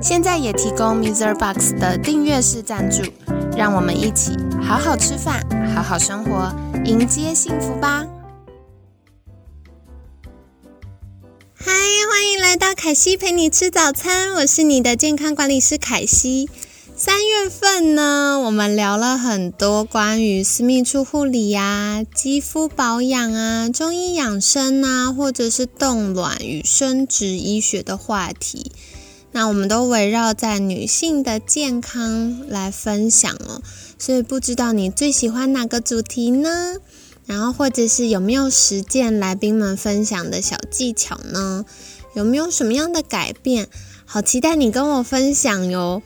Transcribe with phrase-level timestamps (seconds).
[0.00, 1.34] 现在也提供 Mr.
[1.34, 3.02] Box 的订阅式赞助，
[3.56, 5.42] 让我们一起好好吃饭，
[5.74, 8.06] 好好生活，迎接幸福吧！
[11.54, 11.72] 嗨，
[12.10, 16.48] 欢迎来到凯西陪你吃早餐，我是你的健康管理师凯西。
[16.96, 28.70] 三月份呢，我们聊了很多关于私密处护理呀、肌肤保养啊、中医养生啊，或者是冻卵与生殖医学的话题。
[29.36, 33.60] 那我们都围绕在女性的健康来分享哦。
[33.98, 36.76] 所以不知道你最喜欢哪个主题呢？
[37.26, 41.64] 然后或者是有没有实践来宾们分享的小技巧呢？
[42.14, 43.66] 有没有什么样的改变？
[44.04, 46.00] 好期待你跟我分享哟。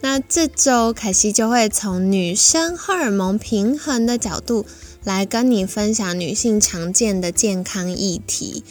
[0.00, 4.66] 那这周凯西就会从女生荷尔蒙平衡的角度
[5.04, 8.64] 来跟你分享女性常见的健康议题。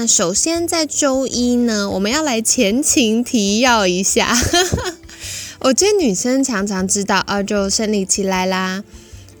[0.00, 4.32] 那首先在周一呢，我们要来前情提要一下。
[5.58, 8.84] 我觉得女生常常知道啊，就生理期来啦，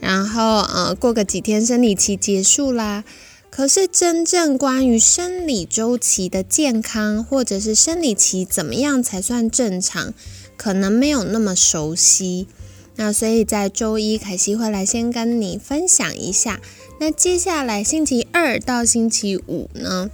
[0.00, 3.04] 然后呃过个几天生理期结束啦。
[3.50, 10.12] 可是真正关于生理周期的健康，或者是生理期怎么样才算正常？
[10.56, 12.48] 可能没有那么熟悉，
[12.96, 16.60] 那所以在周一凯西会来先跟你分享一下。
[16.98, 20.10] 那接下来星期二到星期五呢，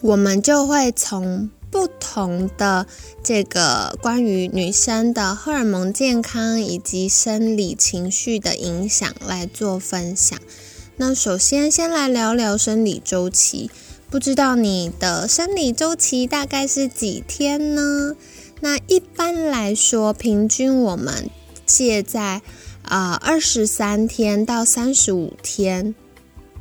[0.00, 2.86] 我们就会从不同的
[3.22, 10.38] 这个关于女生的荷尔蒙健康以及生理情绪的影响来做分享。
[10.96, 13.70] 那首先先来聊聊生理周期，
[14.08, 18.16] 不知道你的生理周期大概是几天呢？
[18.60, 21.30] 那一般来说，平均我们
[21.66, 22.42] 介在
[22.82, 25.94] 啊二十三天到三十五天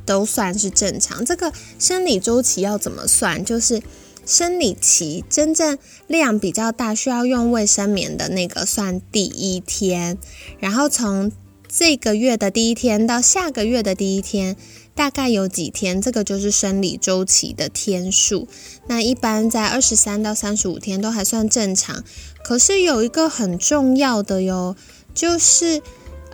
[0.08, 1.24] 都算是正常。
[1.24, 3.46] 这个生理周期要怎么算？
[3.46, 3.84] 就是
[4.26, 10.18] 生理期真正量比较大，需要用卫生棉的那个算第一天，
[10.60, 11.32] 然后从
[11.68, 14.56] 这个月的第一天到下个月的第一天。
[14.98, 18.48] 大概有几天，这个就是生理周期的天数。
[18.88, 22.04] 那一般在二十三到三十五天都还算正常。
[22.44, 24.76] 可是有一个很重要的哟，
[25.14, 25.84] 就是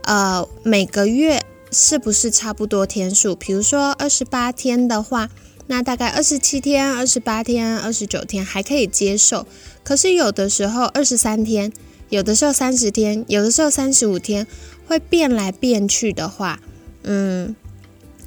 [0.03, 3.35] 呃每个月是不是差不多天数？
[3.35, 5.29] 比如说二十八天的话，
[5.67, 9.47] 那大概二十七天、二十八天、二十九天还可以接受。
[9.83, 11.73] 可是有的时候二十三天，
[12.09, 14.45] 有的时候三十天，有的时候三十五天，
[14.87, 16.59] 会变来变去的话，
[17.01, 17.55] 嗯。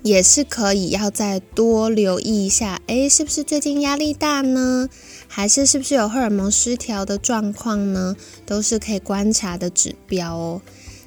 [0.03, 4.89] 也是可以，要再多留意一下，诶，是不是最近压力大呢？
[5.27, 8.15] 还是是不是有荷尔蒙失调的状况呢？
[8.47, 10.63] 都是可以观察的指标哦。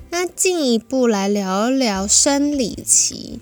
[0.10, 3.40] 那进一步来聊一聊生理期，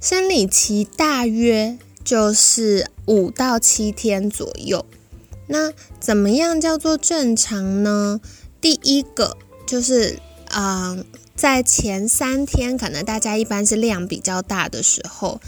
[0.00, 4.84] 生理期大约就是五到七天左右。
[5.48, 8.20] 那怎么样叫做正常呢？
[8.60, 10.18] 第一个就是，
[10.54, 11.04] 嗯。
[11.36, 15.38] 在前三天，可能大家一般是量比较大的时候，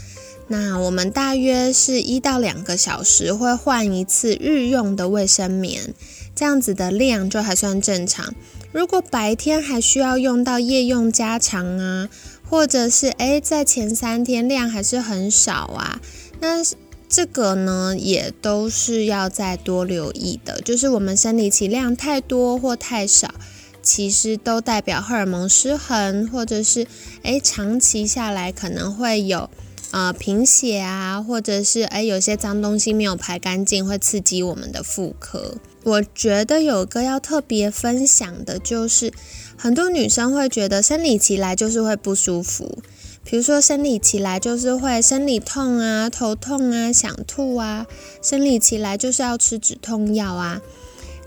[0.47, 5.95] 那我们大约是一到两个小时会换一次日用的卫生棉，
[6.35, 8.35] 这样子的量就还算正常。
[8.71, 12.07] 如果白天还需要用到夜用加长啊，
[12.47, 15.99] 或者是诶在前三天量还是很少啊，
[16.39, 16.63] 那
[17.07, 23.33] 这个呢也都是要再多留意的，就是我们生理期量太多或太少。
[23.81, 26.85] 其实都代表荷尔蒙失衡，或者是
[27.23, 29.49] 诶长期下来可能会有
[29.91, 35.55] 呃贫血啊，或者是诶有些脏东西没有排干净，会刺激我们的妇科。
[35.83, 39.13] 我觉得有个要特别分享的，就是
[39.57, 42.79] 很多女生会觉得生理期来就是会不舒服，
[43.23, 47.87] 比如说生理期来就是会生理痛啊、头痛啊、想吐啊，
[48.21, 50.61] 生理期来就是要吃止痛药啊。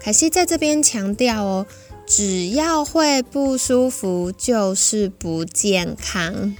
[0.01, 1.67] 凯西在这边强调哦。
[2.07, 6.55] 只要会不舒服，就是不健康。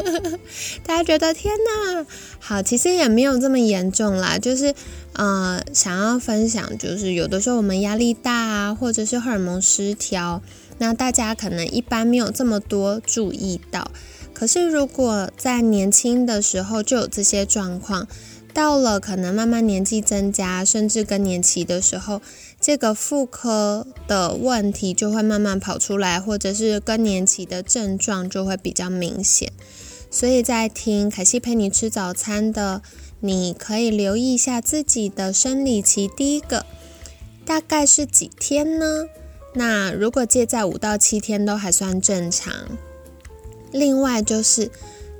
[0.84, 2.06] 大家觉得天哪，
[2.38, 4.36] 好，其实也没有这么严重啦。
[4.38, 4.74] 就是
[5.14, 10.42] 呃，想要分享，就是有的时候我们压力大啊，或者是荷尔蒙失调，
[10.78, 13.90] 那大家可能一般没有这么多注意到。
[14.34, 18.06] 可是如果在年轻的时候就有这些状况，
[18.52, 22.20] 到了可能慢慢年纪增加，甚至更年期的时候，
[22.60, 29.52] 这个妇科的问题就会慢慢跑出来，或者是更年期的症状就会比较明显。
[30.10, 32.82] 所以在听凯西陪你吃早餐的，
[33.20, 36.64] 你可以留意一下自己的生理期，第一个
[37.44, 39.06] 大概是几天呢？
[39.54, 42.52] 那如果介在五到七天都还算正常。
[43.72, 44.70] 另外就是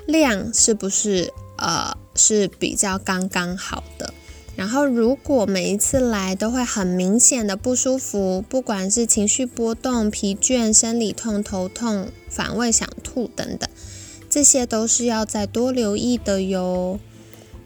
[0.07, 4.15] 量是不是呃是比较刚刚好的？
[4.57, 13.69] 然后如果每一次来都会很明显的不舒服，不管是情绪波动、疲倦、生理痛、头痛、反胃、想吐等等，
[14.31, 16.99] 这些都是要再多留意的哟。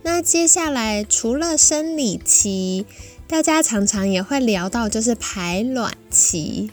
[0.03, 2.85] 那接下来除了生理期，
[3.29, 6.73] 大家常常也会聊到就是排卵期。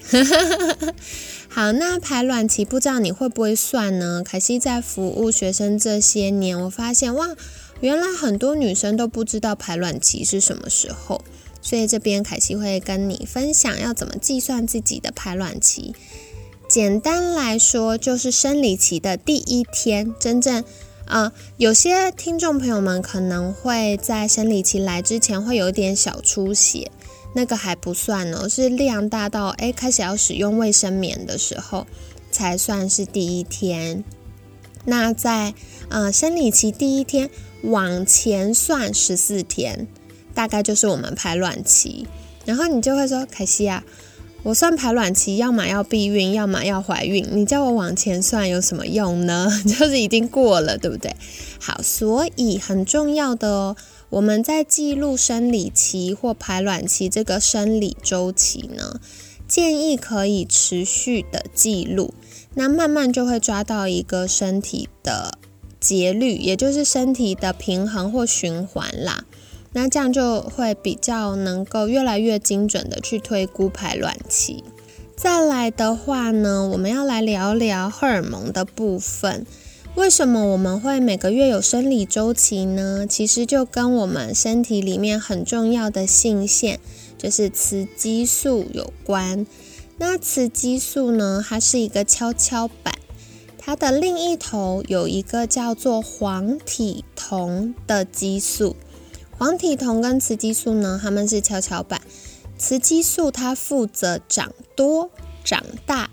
[1.48, 4.24] 好，那排卵期不知道你会不会算呢？
[4.26, 7.36] 凯西在服务学生这些年，我发现哇。
[7.80, 11.24] 原来很多女生都不知道排卵期是什么时候，
[11.62, 15.94] 所以这边凯西会跟你分享要怎么计算自己的排卵期。
[16.68, 20.14] 简单来说，就是生理期的第一天。
[20.20, 20.64] 真正，
[21.06, 26.92] 呃，有些听众朋友们可能会在生理期来之前会有点小出血，
[27.36, 31.86] 那个还不算哦，是量大到诶开始要使用卫生棉的时候
[32.32, 34.04] 才算是第一天。
[34.84, 35.54] 那在
[35.90, 37.30] 呃生理期第一天。
[37.68, 39.88] 往前算十四天，
[40.34, 42.08] 大概就是我们排卵期。
[42.46, 43.84] 然后你就会说：“凯西啊，
[44.44, 47.28] 我算排卵期，要么要避孕，要么要怀孕。
[47.32, 49.50] 你叫我往前算有什么用呢？
[49.68, 51.14] 就是已经过了，对不对？
[51.60, 53.76] 好，所以很重要的哦，
[54.10, 59.02] 我们在记录生理期或排卵期这个生理周期呢，
[59.46, 62.14] 建议可以持续的记录，
[62.54, 65.38] 那慢慢就会抓到一个身体的。
[65.80, 69.26] 节律，也就是身体的平衡或循环啦，
[69.74, 74.64] 那这样就会比较能够越来越精准的去推估排卵期。
[75.16, 79.46] 再来的话呢，我们要来聊聊荷尔蒙的部分。
[79.96, 83.08] 为什么我们会每个月有生理周期呢？
[83.10, 86.80] 其实就跟我们身体里面很重要的性腺，
[87.18, 89.48] 就是雌激素有关。
[89.98, 92.97] 那雌激素呢，它是一个跷跷板。
[93.68, 98.78] 它的另一头有一个叫做黄体酮的激素，
[99.38, 102.00] 黄体酮跟雌激素呢，它们是跷跷板。
[102.58, 105.12] 雌激素它负责长多、
[105.44, 106.10] 长大，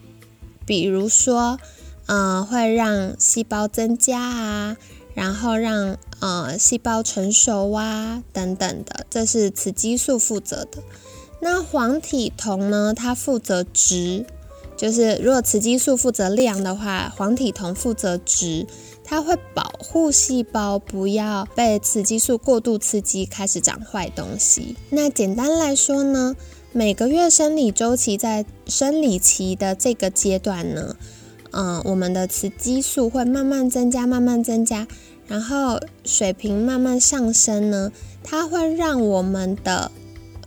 [0.66, 1.60] 比如说，
[2.06, 4.76] 呃，会让细胞增加啊，
[5.14, 10.82] 然后让呃细胞成熟啊等等的，这是雌激素负责的。
[11.40, 14.26] 那黄体酮呢，它负责值。
[14.84, 18.66] 就是如果雌激素负责量的话，黄体酮负责值，
[19.02, 24.76] 它会保护细胞不要被雌激素过度刺激，开始长坏东西。
[24.90, 26.36] 那简单来说呢，
[26.72, 30.94] 每个月生理周期在生理期的这个阶段呢，
[31.52, 34.86] 嗯，我们的雌激素会慢慢增加，慢慢增加，
[35.26, 37.90] 然后水平慢慢上升呢，
[38.22, 39.90] 它会让我们的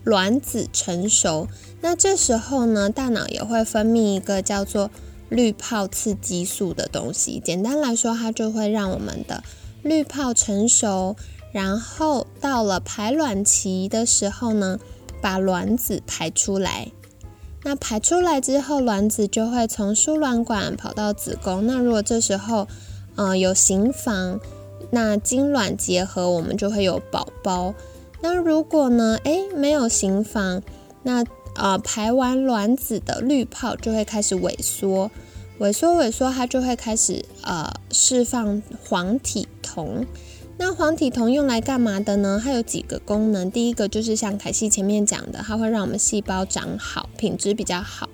[0.04, 1.48] 卵子成熟。
[1.81, 4.89] 那这时候呢，大脑也会分泌一个叫做
[5.29, 7.41] 滤泡刺激素的东西。
[7.44, 9.44] 简单来说，它就会让我们的
[9.83, 11.15] 滤泡成熟，
[11.51, 14.79] 然后到了排卵期的时候呢，
[15.21, 16.91] 把卵子排出来。
[17.63, 21.65] 那排出来之后，卵子就会从输卵管跑到子宫。
[21.65, 22.67] 那如果这时候，
[23.15, 24.39] 呃，有行房，
[24.91, 27.74] 那精卵结合，我们就会有宝宝。
[28.22, 30.62] 那如果呢，诶，没有行房，
[31.07, 31.23] 那
[31.55, 35.09] 呃，排完卵子的滤泡就会开始萎缩，
[35.57, 40.05] 萎缩萎缩，它就会开始呃释放黄体酮。
[40.57, 42.41] 那黄体酮用来干嘛的呢？
[42.43, 43.49] 它有几个功能。
[43.49, 48.09] 第一个就是像凯西前面讲的，它会让我们细胞长好，品质比较好，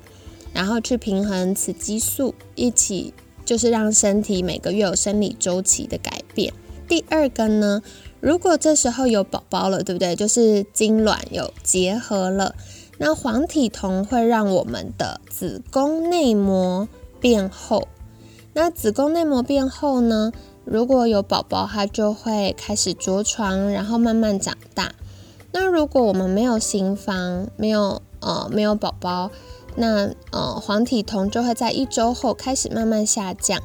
[0.53, 6.53] 然后去平衡雌激素，一起就是让身体每个月有生理周期的改变。
[6.87, 7.81] 第二个呢，
[8.21, 10.15] 如果这时候有宝宝了，对不对？
[10.15, 12.55] 就是精卵有结合了。
[12.97, 16.87] 那黄体酮会让我们的子宫内膜
[17.19, 17.87] 变厚，
[18.53, 20.31] 那子宫内膜变厚呢？
[20.65, 24.93] 如果有宝宝，它就会开始着床，然后慢慢长大。
[25.51, 29.29] 那如果我们没有行房，没有呃没有宝宝，
[29.75, 33.61] 那呃黄体酮就会在一周后开始慢慢下降，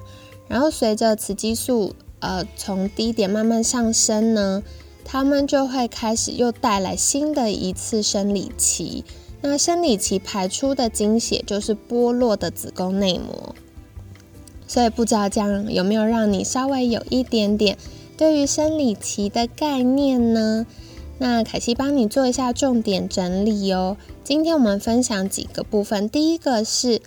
[0.49, 4.63] 然后随着雌激素呃从低点慢慢上升呢。
[5.11, 9.05] 他们就会开始又带来新的一次生理期。
[9.41, 13.55] 那生理期排出的精血就是剥落的子宫内膜。
[14.67, 17.79] 所以不知道这样有没有让你稍微有一点点
[18.19, 20.67] 对于生理期的概念呢？
[21.17, 23.97] 那凯西帮你做一下重点整理哦。
[24.23, 27.01] 今天我们分享几个部分，第一个是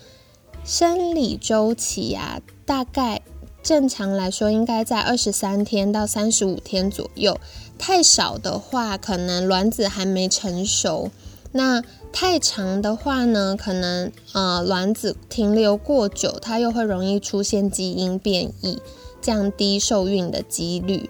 [0.63, 3.21] 生理周期啊，大概
[3.63, 7.39] 正常来说应该在二十三天到三十五天左右。
[7.77, 11.09] 太少的话，可能卵子还没成熟；
[11.51, 18.79] 那太长的话呢，可能呃卵子停留过久，它又会容易出现基因变异，
[19.21, 21.09] 降低受孕的几率。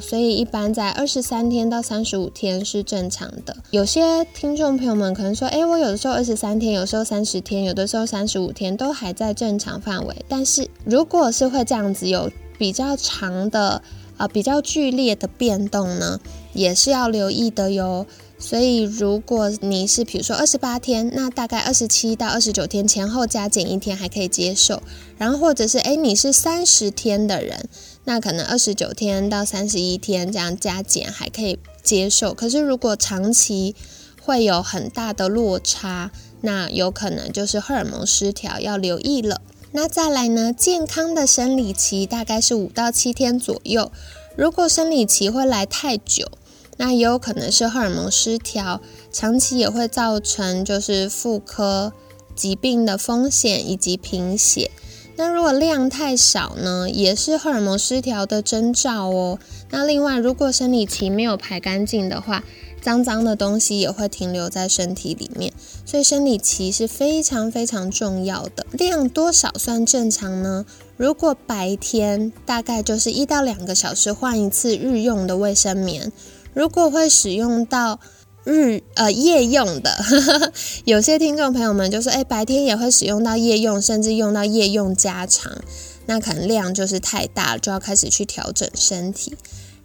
[0.00, 3.56] 所以一般在二十三天到三十五天是正常的。
[3.70, 10.16] 有些听众朋友们可能说，诶，我有的时候二十三天，有时候三十天，有的时候三十五天，都还在正常范围。
[10.28, 13.82] 但是如果是会这样子有比较长的
[14.16, 16.20] 啊，比较剧烈的变动呢，
[16.52, 18.06] 也是要留意的哟。
[18.38, 24.82] 所以如果你是比如说二十八天，那大概二十七到二十九天前后加减一天还可以接受。
[25.16, 27.68] 然后或者是诶，你是三十天的人。
[28.04, 33.74] 那可能二十九天到三十一天这样加减还可以接受，可是如果长期
[34.20, 39.40] 会有很大的落差，那有可能就是荷尔蒙失调，要留意了。
[39.70, 43.90] 那再来呢，健康的生理期大概是五到七天左右，
[44.36, 46.30] 如果生理期会来太久，
[46.76, 48.80] 那也有可能是荷尔蒙失调，
[49.12, 51.92] 长期也会造成就是妇科
[52.34, 54.70] 疾病的风险以及贫血。
[55.16, 59.38] 那如果量太少呢，也是荷尔蒙失调的征兆哦。
[59.70, 62.42] 那另外，如果生理期没有排干净的话，
[62.80, 65.52] 脏脏的东西也会停留在身体里面。
[65.84, 68.66] 所以生理期是非常非常重要的。
[68.72, 70.64] 量多少算正常呢？
[70.96, 76.10] 如果白天大概就是一到两个小时换一次日用的卫生棉，
[76.54, 78.00] 如果会使用到。
[78.44, 80.04] 日呃夜用的，
[80.84, 85.62] 有些听众朋友们就说，哎，白天也会使用到夜用，甚至用到夜用加长，
[86.06, 89.36] 那可能量就是太大，就要开始去调整身体。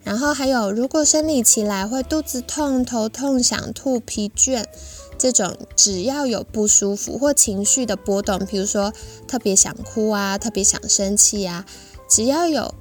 [0.04, 4.64] 然后还有，如果生理期来会肚子痛、头痛、想吐、疲倦，
[5.18, 8.94] 这种只要有不舒服或情绪的波动，比如说
[9.28, 11.66] 特别想哭啊，特别想生气啊，
[12.10, 12.74] 只要有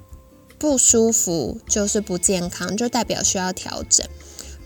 [0.57, 4.07] 不舒服就是不健康，就代表需要调整。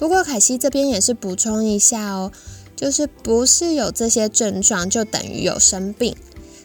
[0.01, 2.31] 不过凯西这边也是补充一下哦，
[2.75, 6.15] 就是不是有这些症状就等于有生病，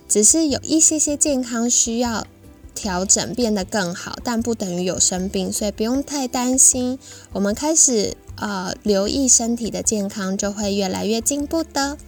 [0.08, 2.26] 只是有一些些健康需要
[2.74, 6.98] 调整变得更好，但不等于有生病，所以不用太担心。
[7.34, 11.98] 我们开始呃留意身体的健康，就会越来越进步的。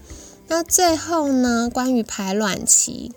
[0.46, 3.12] 那最后呢，关于排卵期，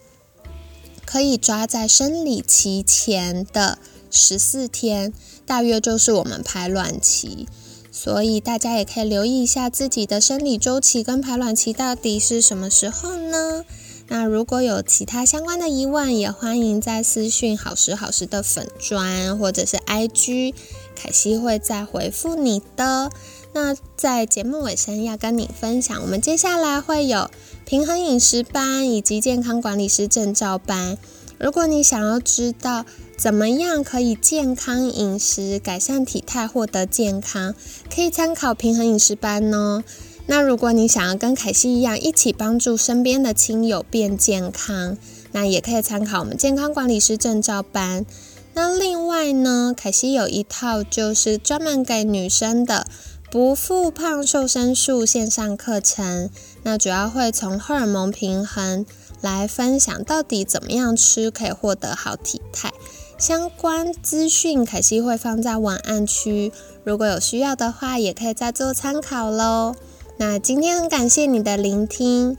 [1.05, 3.77] 可以抓在生理期前的
[4.09, 5.13] 十四天，
[5.45, 7.47] 大约就是我们排卵期。
[7.91, 13.65] 所以大家也可以留意一下自己的生理周期跟排卵期到底是什么时候呢？
[14.07, 20.53] 那如果有其他相关的疑问，也欢迎在私讯好时好时的粉砖或者是 IG，
[20.95, 23.09] 凯西会再回复你的。
[23.53, 27.29] 那在节目尾声要跟你分享，我们接下来会有
[27.65, 30.97] 平衡饮食班以及健康管理师证照班。
[31.41, 32.85] 如果你想要知道
[33.17, 37.55] 怎么样可以健康饮食、改善体态、获得健康，
[37.93, 39.83] 可以参考平衡饮食班哦。
[40.27, 44.95] 那如果你想要跟凯西一样，一起帮助身边的亲友变健康，
[45.31, 48.05] 那也可以参考我们健康管理师证照班。
[48.53, 52.85] 那另外呢，凯西有一套就是专门给女生的
[53.31, 56.29] 不复胖瘦身术线上课程，
[56.63, 58.85] 那主要会从荷尔蒙平衡。
[59.21, 62.73] 来分享到底怎么样吃可以获得好体态，
[63.19, 66.51] 相关资讯凯西会放在文案区，
[66.83, 69.75] 如果有需要的话，也可以再做参考喽。
[70.17, 72.35] 那今天很感谢你的聆听，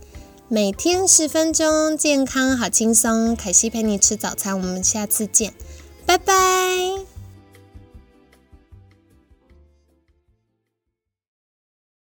[0.49, 5.55] 每天十分钟，健康好轻松，凯西陪你吃早餐，我们下次见，
[6.05, 7.12] 拜拜。